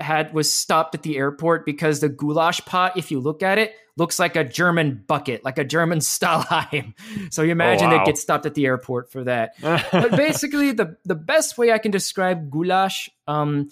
had 0.00 0.34
was 0.34 0.52
stopped 0.52 0.94
at 0.94 1.02
the 1.02 1.16
airport 1.16 1.64
because 1.64 2.00
the 2.00 2.08
goulash 2.08 2.64
pot, 2.66 2.96
if 2.96 3.10
you 3.10 3.18
look 3.18 3.42
at 3.42 3.58
it, 3.58 3.74
looks 3.96 4.18
like 4.18 4.36
a 4.36 4.44
German 4.44 5.02
bucket, 5.06 5.44
like 5.44 5.58
a 5.58 5.64
German 5.64 5.98
Stahlhelm. 6.00 6.94
So 7.30 7.42
you 7.42 7.52
imagine 7.52 7.90
wow. 7.90 7.98
they 7.98 8.04
get 8.04 8.18
stopped 8.18 8.46
at 8.46 8.54
the 8.54 8.66
airport 8.66 9.10
for 9.10 9.24
that. 9.24 9.54
But 9.60 9.90
basically, 10.16 10.72
the 10.72 10.96
the 11.04 11.14
best 11.14 11.58
way 11.58 11.72
I 11.72 11.78
can 11.78 11.90
describe 11.90 12.50
goulash, 12.50 13.08
um, 13.26 13.70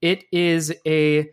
it 0.00 0.24
is 0.32 0.72
a 0.86 1.30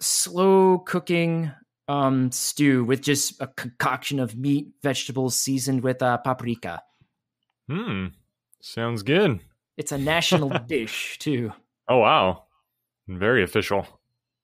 slow 0.00 0.78
cooking 0.78 1.50
um, 1.88 2.30
stew 2.30 2.84
with 2.84 3.00
just 3.00 3.40
a 3.40 3.46
concoction 3.46 4.20
of 4.20 4.36
meat, 4.36 4.68
vegetables 4.82 5.34
seasoned 5.34 5.82
with 5.82 6.02
uh, 6.02 6.18
paprika. 6.18 6.82
hmm. 7.68 8.06
Sounds 8.60 9.02
good. 9.02 9.40
It's 9.78 9.92
a 9.92 9.98
national 9.98 10.50
dish 10.66 11.18
too. 11.18 11.52
Oh 11.88 11.98
wow. 11.98 12.44
Very 13.06 13.42
official. 13.42 13.86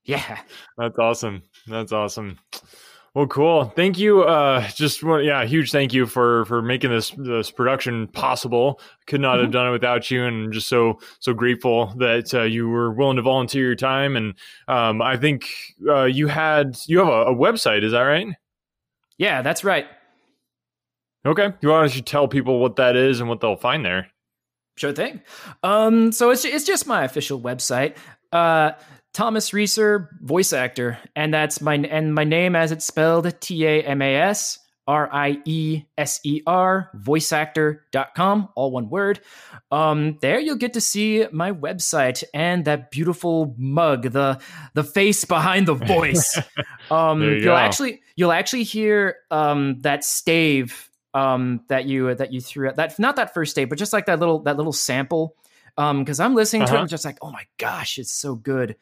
Yeah. 0.05 0.39
That's 0.79 0.99
awesome. 0.99 1.43
That's 1.67 1.93
awesome. 1.93 2.39
Well, 3.15 3.27
cool. 3.29 3.67
Thank 3.77 3.97
you. 3.99 4.23
Uh, 4.23 4.67
just 4.69 5.05
want- 5.05 5.25
yeah, 5.25 5.45
huge 5.45 5.71
thank 5.71 5.93
you 5.95 6.05
for 6.07 6.45
for 6.47 6.63
making 6.63 6.91
this 6.91 7.11
this 7.17 7.51
production 7.51 8.09
possible. 8.09 8.81
Could 9.07 9.21
not 9.21 9.39
have 9.39 9.51
Mhm. 9.51 9.53
done 9.53 9.67
it 9.69 9.71
without 9.71 10.11
you, 10.11 10.25
and 10.25 10.47
I'm 10.47 10.53
just 10.53 10.69
so 10.69 10.99
so 11.21 11.33
grateful 11.35 11.95
that 11.99 12.35
uh, 12.35 12.43
you 12.43 12.69
were 12.69 12.91
willing 12.93 13.17
to 13.17 13.23
volunteer 13.23 13.67
your 13.67 13.77
time. 13.77 14.17
And 14.17 14.35
um, 14.69 15.01
I 15.03 15.17
think 15.17 15.47
uh, 15.89 16.05
you 16.05 16.27
had 16.27 16.77
you 16.87 16.99
have 16.99 17.09
a, 17.09 17.27
a 17.27 17.35
website. 17.35 17.85
Is 17.85 17.93
that 17.93 18.01
right? 18.03 18.27
Yeah, 19.19 19.43
that's 19.43 19.63
right. 19.63 19.87
Okay. 21.27 21.53
You 21.61 21.69
want 21.69 21.93
to 21.93 22.03
tell 22.03 22.27
people 22.29 22.59
what 22.59 22.77
that 22.77 22.97
is 22.97 23.21
and 23.21 23.29
what 23.29 23.41
they'll 23.41 23.57
find 23.57 23.85
there? 23.85 24.09
Sure 24.77 24.93
thing. 24.93 25.21
Um, 25.63 26.13
so 26.13 26.31
it's 26.31 26.45
it's 26.45 26.65
just 26.65 26.87
my 26.87 27.05
official 27.05 27.41
website. 27.41 27.97
Uh, 28.33 28.73
Thomas 29.13 29.53
Rieser, 29.53 30.09
voice 30.21 30.53
actor, 30.53 30.99
and 31.15 31.33
that's 31.33 31.61
my 31.61 31.75
and 31.77 32.15
my 32.15 32.25
name 32.25 32.57
as 32.57 32.73
it's 32.73 32.85
spelled 32.85 33.33
T 33.41 33.65
A 33.67 33.83
M 33.83 34.03
A 34.03 34.17
S 34.17 34.59
R 34.87 35.09
I 35.13 35.39
E 35.45 35.85
S 35.97 36.21
E 36.25 36.43
R 36.47 36.91
voiceactor.com, 36.97 38.49
all 38.57 38.71
one 38.73 38.91
word. 38.91 39.21
Um, 39.71 40.19
there 40.21 40.41
you'll 40.41 40.57
get 40.57 40.75
to 40.75 40.81
see 40.81 41.27
my 41.33 41.53
website 41.53 42.25
and 42.35 42.65
that 42.65 42.91
beautiful 42.91 43.55
mug, 43.57 44.11
the 44.11 44.41
the 44.75 44.85
face 44.85 45.25
behind 45.25 45.69
the 45.69 45.75
voice. 45.95 46.39
Um, 46.91 47.23
you 47.23 47.31
you'll 47.31 47.45
go. 47.45 47.55
actually 47.55 48.03
you'll 48.17 48.33
actually 48.33 48.65
hear 48.65 49.17
um 49.31 49.79
that 49.83 50.05
stave 50.05 50.91
um 51.15 51.63
that 51.69 51.87
you 51.87 52.15
that 52.15 52.33
you 52.33 52.41
threw 52.41 52.69
at 52.69 52.77
that 52.77 52.99
not 52.99 53.17
that 53.17 53.33
first 53.33 53.55
date, 53.57 53.67
but 53.67 53.79
just 53.79 53.93
like 53.93 54.07
that 54.07 54.19
little 54.19 54.41
that 54.41 54.57
little 54.57 54.73
sample. 54.73 55.37
Um, 55.77 56.01
because 56.01 56.21
I'm 56.21 56.35
listening 56.35 56.67
to 56.67 56.73
it, 56.73 56.75
Uh-huh. 56.75 56.83
I'm 56.83 56.89
just 56.89 57.05
like, 57.05 57.19
oh 57.21 57.31
my 57.33 57.45
gosh, 57.59 57.99
it's 57.99 58.13
so 58.13 58.37
good. 58.37 58.77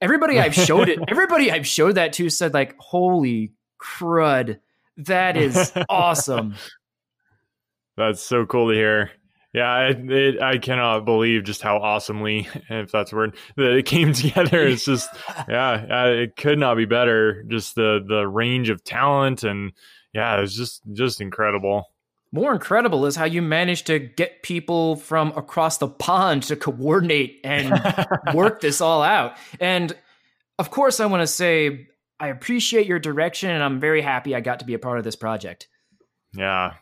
Everybody 0.00 0.40
I've 0.40 0.54
showed 0.54 0.88
it, 0.88 0.98
everybody 1.08 1.52
I've 1.52 1.66
showed 1.66 1.94
that 1.94 2.12
to 2.14 2.28
said 2.30 2.52
like, 2.52 2.76
holy 2.78 3.52
crud, 3.80 4.58
that 4.96 5.36
is 5.36 5.72
awesome. 5.88 6.54
That's 7.96 8.22
so 8.22 8.46
cool 8.46 8.68
to 8.70 8.74
hear. 8.74 9.10
Yeah, 9.52 9.70
I, 9.70 9.88
it, 9.90 10.40
I 10.40 10.56
cannot 10.56 11.04
believe 11.04 11.44
just 11.44 11.60
how 11.60 11.76
awesomely, 11.76 12.48
if 12.70 12.90
that's 12.90 13.12
a 13.12 13.16
word, 13.16 13.36
that 13.56 13.72
it 13.76 13.84
came 13.84 14.12
together. 14.14 14.66
It's 14.66 14.86
just, 14.86 15.10
yeah, 15.46 16.06
uh, 16.06 16.10
it 16.10 16.36
could 16.36 16.58
not 16.58 16.76
be 16.78 16.86
better. 16.86 17.42
Just 17.42 17.74
the 17.74 18.02
the 18.06 18.26
range 18.26 18.70
of 18.70 18.82
talent 18.82 19.44
and 19.44 19.72
yeah, 20.12 20.40
it's 20.40 20.54
just 20.54 20.82
just 20.92 21.20
incredible. 21.20 21.86
More 22.32 22.52
incredible 22.52 23.04
is 23.04 23.14
how 23.14 23.26
you 23.26 23.42
managed 23.42 23.86
to 23.88 23.98
get 23.98 24.42
people 24.42 24.96
from 24.96 25.32
across 25.36 25.78
the 25.78 25.88
pond 25.88 26.44
to 26.44 26.56
coordinate 26.56 27.40
and 27.44 27.78
work 28.34 28.62
this 28.62 28.80
all 28.80 29.02
out. 29.02 29.36
And 29.60 29.94
of 30.58 30.70
course, 30.70 30.98
I 30.98 31.06
want 31.06 31.22
to 31.22 31.26
say 31.26 31.88
I 32.18 32.28
appreciate 32.28 32.86
your 32.86 32.98
direction, 32.98 33.50
and 33.50 33.62
I'm 33.62 33.80
very 33.80 34.00
happy 34.00 34.34
I 34.34 34.40
got 34.40 34.60
to 34.60 34.64
be 34.64 34.74
a 34.74 34.78
part 34.78 34.98
of 34.98 35.04
this 35.04 35.16
project. 35.16 35.68
Yeah. 36.34 36.74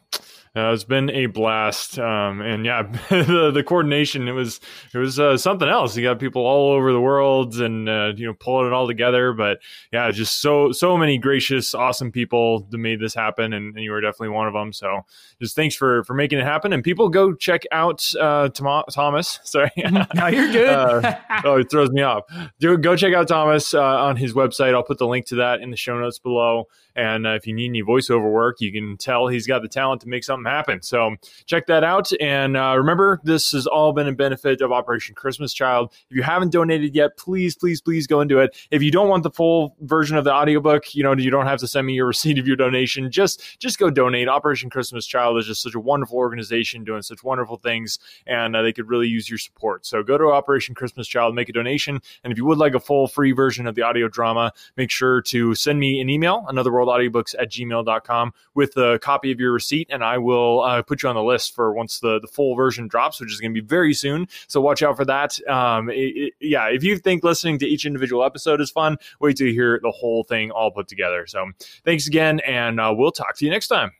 Uh, 0.57 0.73
it's 0.73 0.83
been 0.83 1.09
a 1.11 1.26
blast, 1.26 1.97
um, 2.00 2.40
and 2.40 2.66
yeah, 2.66 2.83
the, 3.09 3.52
the 3.54 3.62
coordination 3.62 4.26
it 4.26 4.33
was 4.33 4.61
it 4.92 4.99
was 4.99 5.21
uh, 5.21 5.37
something 5.37 5.69
else. 5.69 5.97
You 5.97 6.02
got 6.02 6.19
people 6.19 6.45
all 6.45 6.73
over 6.73 6.92
the 6.92 7.00
world, 7.00 7.54
and 7.61 7.88
uh, 7.88 8.12
you 8.16 8.26
know 8.26 8.35
pulling 8.35 8.66
it 8.66 8.73
all 8.73 8.88
together. 8.88 9.33
But 9.33 9.61
yeah, 9.92 10.11
just 10.11 10.40
so 10.40 10.73
so 10.73 10.97
many 10.97 11.19
gracious, 11.19 11.73
awesome 11.73 12.11
people 12.11 12.66
that 12.71 12.78
made 12.78 12.99
this 12.99 13.14
happen, 13.14 13.52
and, 13.52 13.76
and 13.76 13.85
you 13.85 13.92
were 13.92 14.00
definitely 14.00 14.30
one 14.30 14.49
of 14.49 14.52
them. 14.52 14.73
So 14.73 15.02
just 15.40 15.54
thanks 15.54 15.76
for 15.76 16.02
for 16.02 16.14
making 16.14 16.40
it 16.40 16.45
happen. 16.45 16.73
And 16.73 16.83
people 16.83 17.09
go 17.09 17.33
check 17.33 17.62
out 17.71 18.04
uh, 18.21 18.49
Tomo- 18.49 18.85
Thomas. 18.90 19.38
Sorry, 19.45 19.71
no, 19.76 20.26
you're 20.26 20.50
good. 20.50 20.69
Uh, 20.69 21.16
oh, 21.45 21.59
it 21.59 21.71
throws 21.71 21.90
me 21.90 22.02
off. 22.02 22.25
Do 22.59 22.76
go 22.76 22.97
check 22.97 23.14
out 23.14 23.28
Thomas 23.28 23.73
uh, 23.73 23.80
on 23.80 24.16
his 24.16 24.33
website. 24.33 24.75
I'll 24.75 24.83
put 24.83 24.99
the 24.99 25.07
link 25.07 25.26
to 25.26 25.37
that 25.37 25.61
in 25.61 25.71
the 25.71 25.76
show 25.76 25.97
notes 25.97 26.19
below. 26.19 26.66
And 26.97 27.26
uh, 27.26 27.30
if 27.30 27.47
you 27.47 27.54
need 27.54 27.69
any 27.69 27.83
voiceover 27.83 28.30
work, 28.30 28.61
you 28.61 28.73
can 28.73 28.97
tell 28.97 29.28
he's 29.28 29.47
got 29.47 29.62
the 29.62 29.69
talent 29.69 30.02
to 30.02 30.09
make 30.09 30.25
something 30.25 30.39
happen. 30.47 30.82
So 30.82 31.16
check 31.47 31.66
that 31.66 31.85
out. 31.85 32.11
And 32.20 32.56
uh, 32.56 32.75
remember, 32.76 33.20
this 33.25 33.52
has 33.52 33.66
all 33.66 33.92
been 33.92 34.09
a 34.09 34.12
benefit 34.12 34.61
of 34.61 34.73
Operation 34.73 35.14
Christmas 35.14 35.52
Child. 35.52 35.92
If 36.11 36.16
you 36.16 36.23
haven't 36.23 36.52
donated 36.52 36.94
yet, 36.94 37.16
please, 37.16 37.54
please, 37.54 37.80
please 37.80 38.06
go 38.06 38.23
do 38.25 38.38
it. 38.38 38.56
If 38.70 38.82
you 38.82 38.90
don't 38.90 39.09
want 39.09 39.23
the 39.23 39.30
full 39.30 39.76
version 39.80 40.16
of 40.16 40.25
the 40.25 40.32
audiobook, 40.32 40.94
you 40.94 41.02
know, 41.02 41.14
you 41.14 41.30
don't 41.30 41.47
have 41.47 41.61
to 41.61 41.68
send 41.68 41.87
me 41.87 41.94
your 41.94 42.06
receipt 42.20 42.38
of 42.38 42.47
your 42.47 42.56
donation. 42.56 43.11
Just, 43.11 43.59
just 43.59 43.78
go 43.78 43.90
donate. 43.90 44.28
Operation 44.28 44.70
Christmas 44.70 45.06
Child 45.06 45.38
is 45.38 45.47
just 45.47 45.62
such 45.62 45.75
a 45.75 45.80
wonderful 45.80 46.16
organization 46.18 46.85
doing 46.85 47.02
such 47.02 47.23
wonderful 47.25 47.56
things, 47.56 47.99
and 48.26 48.54
uh, 48.54 48.62
they 48.62 48.73
could 48.73 48.88
really 48.88 49.09
use 49.09 49.28
your 49.28 49.38
support. 49.38 49.87
So 49.87 50.02
go 50.02 50.18
to 50.18 50.26
Operation 50.26 50.75
Christmas 50.75 51.09
Child, 51.09 51.35
make 51.35 51.49
a 51.49 51.52
donation, 51.52 52.00
and 52.25 52.32
if 52.32 52.38
you 52.38 52.44
would 52.47 52.59
like 52.59 52.75
a 52.75 52.80
full 52.80 53.09
free 53.09 53.32
version 53.32 53.66
of 53.66 53.75
the 53.75 53.82
audio 53.82 54.09
drama, 54.09 54.52
make 54.76 54.90
sure 54.90 55.23
to 55.23 55.54
send 55.54 55.80
me 55.80 56.00
an 56.00 56.09
email, 56.09 56.47
anotherworldaudiobooks 56.49 57.35
at 57.38 57.50
gmail.com, 57.50 58.32
with 58.54 58.76
a 58.76 58.99
copy 59.00 59.32
of 59.32 59.40
your 59.40 59.52
receipt, 59.52 59.88
and 59.90 60.04
I 60.04 60.18
will 60.18 60.29
uh, 60.60 60.82
put 60.82 61.02
you 61.02 61.08
on 61.08 61.14
the 61.14 61.22
list 61.22 61.54
for 61.54 61.72
once 61.72 62.00
the, 62.00 62.20
the 62.20 62.26
full 62.28 62.54
version 62.54 62.88
drops, 62.88 63.20
which 63.20 63.32
is 63.32 63.40
going 63.40 63.54
to 63.54 63.60
be 63.60 63.66
very 63.66 63.94
soon. 63.94 64.28
So 64.49 64.60
watch 64.60 64.82
out 64.82 64.96
for 64.96 65.04
that. 65.04 65.38
Um, 65.49 65.88
it- 65.90 65.94
it- 66.16 66.32
yeah, 66.40 66.66
if 66.68 66.82
you 66.82 66.96
think 66.99 67.25
listening 67.25 67.58
to 67.60 67.66
each 67.66 67.84
individual 67.87 68.25
episode 68.25 68.60
is 68.60 68.70
fun, 68.70 68.96
wait 69.20 69.38
you 69.40 69.52
hear 69.52 69.78
the 69.82 69.90
whole 69.90 70.25
thing 70.25 70.50
all 70.50 70.70
put 70.70 70.88
together. 70.88 71.26
So 71.26 71.50
thanks 71.84 72.06
again, 72.06 72.40
and 72.40 72.78
uh, 72.80 72.92
we'll 72.96 73.12
talk 73.12 73.37
to 73.37 73.44
you 73.44 73.50
next 73.50 73.68
time. 73.68 74.00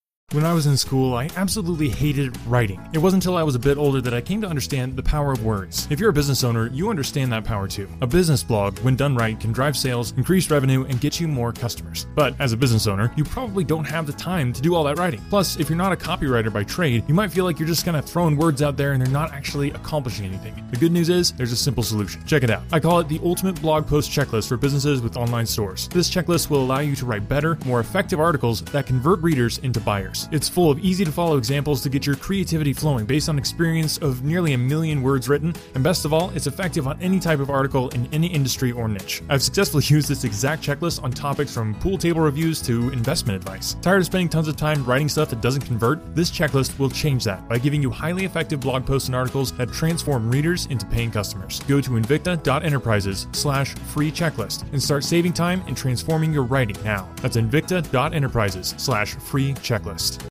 When 0.31 0.45
I 0.45 0.53
was 0.53 0.65
in 0.65 0.77
school, 0.77 1.13
I 1.13 1.29
absolutely 1.35 1.89
hated 1.89 2.37
writing. 2.47 2.79
It 2.93 2.99
wasn't 2.99 3.21
until 3.21 3.35
I 3.35 3.43
was 3.43 3.55
a 3.55 3.59
bit 3.59 3.77
older 3.77 3.99
that 3.99 4.13
I 4.13 4.21
came 4.21 4.39
to 4.39 4.47
understand 4.47 4.95
the 4.95 5.03
power 5.03 5.33
of 5.33 5.43
words. 5.43 5.89
If 5.89 5.99
you're 5.99 6.11
a 6.11 6.13
business 6.13 6.45
owner, 6.45 6.67
you 6.67 6.89
understand 6.89 7.33
that 7.33 7.43
power 7.43 7.67
too. 7.67 7.89
A 7.99 8.07
business 8.07 8.41
blog, 8.41 8.79
when 8.79 8.95
done 8.95 9.13
right, 9.13 9.37
can 9.37 9.51
drive 9.51 9.75
sales, 9.75 10.13
increase 10.15 10.49
revenue, 10.49 10.85
and 10.85 11.01
get 11.01 11.19
you 11.19 11.27
more 11.27 11.51
customers. 11.51 12.07
But 12.15 12.39
as 12.39 12.53
a 12.53 12.57
business 12.57 12.87
owner, 12.87 13.11
you 13.17 13.25
probably 13.25 13.65
don't 13.65 13.83
have 13.83 14.07
the 14.07 14.13
time 14.13 14.53
to 14.53 14.61
do 14.61 14.73
all 14.73 14.85
that 14.85 14.97
writing. 14.97 15.21
Plus, 15.29 15.59
if 15.59 15.67
you're 15.67 15.77
not 15.77 15.91
a 15.91 15.97
copywriter 15.97 16.51
by 16.51 16.63
trade, 16.63 17.03
you 17.09 17.13
might 17.13 17.33
feel 17.33 17.43
like 17.43 17.59
you're 17.59 17.67
just 17.67 17.83
kind 17.83 17.97
of 17.97 18.05
throwing 18.05 18.37
words 18.37 18.61
out 18.61 18.77
there 18.77 18.93
and 18.93 19.05
they're 19.05 19.11
not 19.11 19.33
actually 19.33 19.71
accomplishing 19.71 20.25
anything. 20.25 20.55
The 20.71 20.77
good 20.77 20.93
news 20.93 21.09
is, 21.09 21.33
there's 21.33 21.51
a 21.51 21.57
simple 21.57 21.83
solution. 21.83 22.25
Check 22.25 22.43
it 22.43 22.49
out. 22.49 22.63
I 22.71 22.79
call 22.79 23.01
it 23.01 23.09
the 23.09 23.19
ultimate 23.21 23.61
blog 23.61 23.85
post 23.85 24.09
checklist 24.09 24.47
for 24.47 24.55
businesses 24.55 25.01
with 25.01 25.17
online 25.17 25.45
stores. 25.45 25.89
This 25.89 26.09
checklist 26.09 26.49
will 26.49 26.63
allow 26.63 26.79
you 26.79 26.95
to 26.95 27.05
write 27.05 27.27
better, 27.27 27.57
more 27.65 27.81
effective 27.81 28.21
articles 28.21 28.61
that 28.61 28.85
convert 28.85 29.19
readers 29.19 29.57
into 29.57 29.81
buyers. 29.81 30.20
Customers. 30.21 30.41
It's 30.41 30.49
full 30.49 30.71
of 30.71 30.79
easy 30.79 31.05
to 31.05 31.11
follow 31.11 31.37
examples 31.37 31.81
to 31.83 31.89
get 31.89 32.05
your 32.05 32.15
creativity 32.15 32.73
flowing 32.73 33.05
based 33.05 33.29
on 33.29 33.37
experience 33.37 33.97
of 33.99 34.23
nearly 34.23 34.53
a 34.53 34.57
million 34.57 35.01
words 35.01 35.29
written, 35.29 35.53
and 35.75 35.83
best 35.83 36.05
of 36.05 36.13
all, 36.13 36.31
it's 36.31 36.47
effective 36.47 36.87
on 36.87 37.01
any 37.01 37.19
type 37.19 37.39
of 37.39 37.49
article 37.49 37.89
in 37.89 38.07
any 38.11 38.27
industry 38.27 38.71
or 38.71 38.87
niche. 38.87 39.21
I've 39.29 39.43
successfully 39.43 39.83
used 39.87 40.07
this 40.07 40.23
exact 40.23 40.63
checklist 40.63 41.03
on 41.03 41.11
topics 41.11 41.53
from 41.53 41.75
pool 41.75 41.97
table 41.97 42.21
reviews 42.21 42.61
to 42.63 42.89
investment 42.89 43.35
advice. 43.35 43.75
Tired 43.81 43.99
of 43.99 44.05
spending 44.05 44.29
tons 44.29 44.47
of 44.47 44.55
time 44.55 44.83
writing 44.85 45.09
stuff 45.09 45.29
that 45.29 45.41
doesn't 45.41 45.63
convert? 45.63 46.15
This 46.15 46.31
checklist 46.31 46.77
will 46.79 46.89
change 46.89 47.23
that 47.25 47.47
by 47.47 47.57
giving 47.57 47.81
you 47.81 47.89
highly 47.89 48.25
effective 48.25 48.59
blog 48.59 48.85
posts 48.85 49.07
and 49.07 49.15
articles 49.15 49.51
that 49.53 49.71
transform 49.71 50.29
readers 50.29 50.65
into 50.67 50.85
paying 50.85 51.11
customers. 51.11 51.59
Go 51.67 51.81
to 51.81 51.91
invicta.enterprises 51.91 53.27
slash 53.31 53.73
free 53.93 54.11
checklist 54.11 54.63
and 54.71 54.81
start 54.81 55.03
saving 55.03 55.33
time 55.33 55.63
and 55.67 55.75
transforming 55.75 56.33
your 56.33 56.43
writing 56.43 56.77
now. 56.83 57.09
That's 57.17 57.37
invicta.enterprises 57.37 58.75
slash 58.77 59.15
free 59.15 59.53
checklist 59.55 60.10
podcast. 60.11 60.21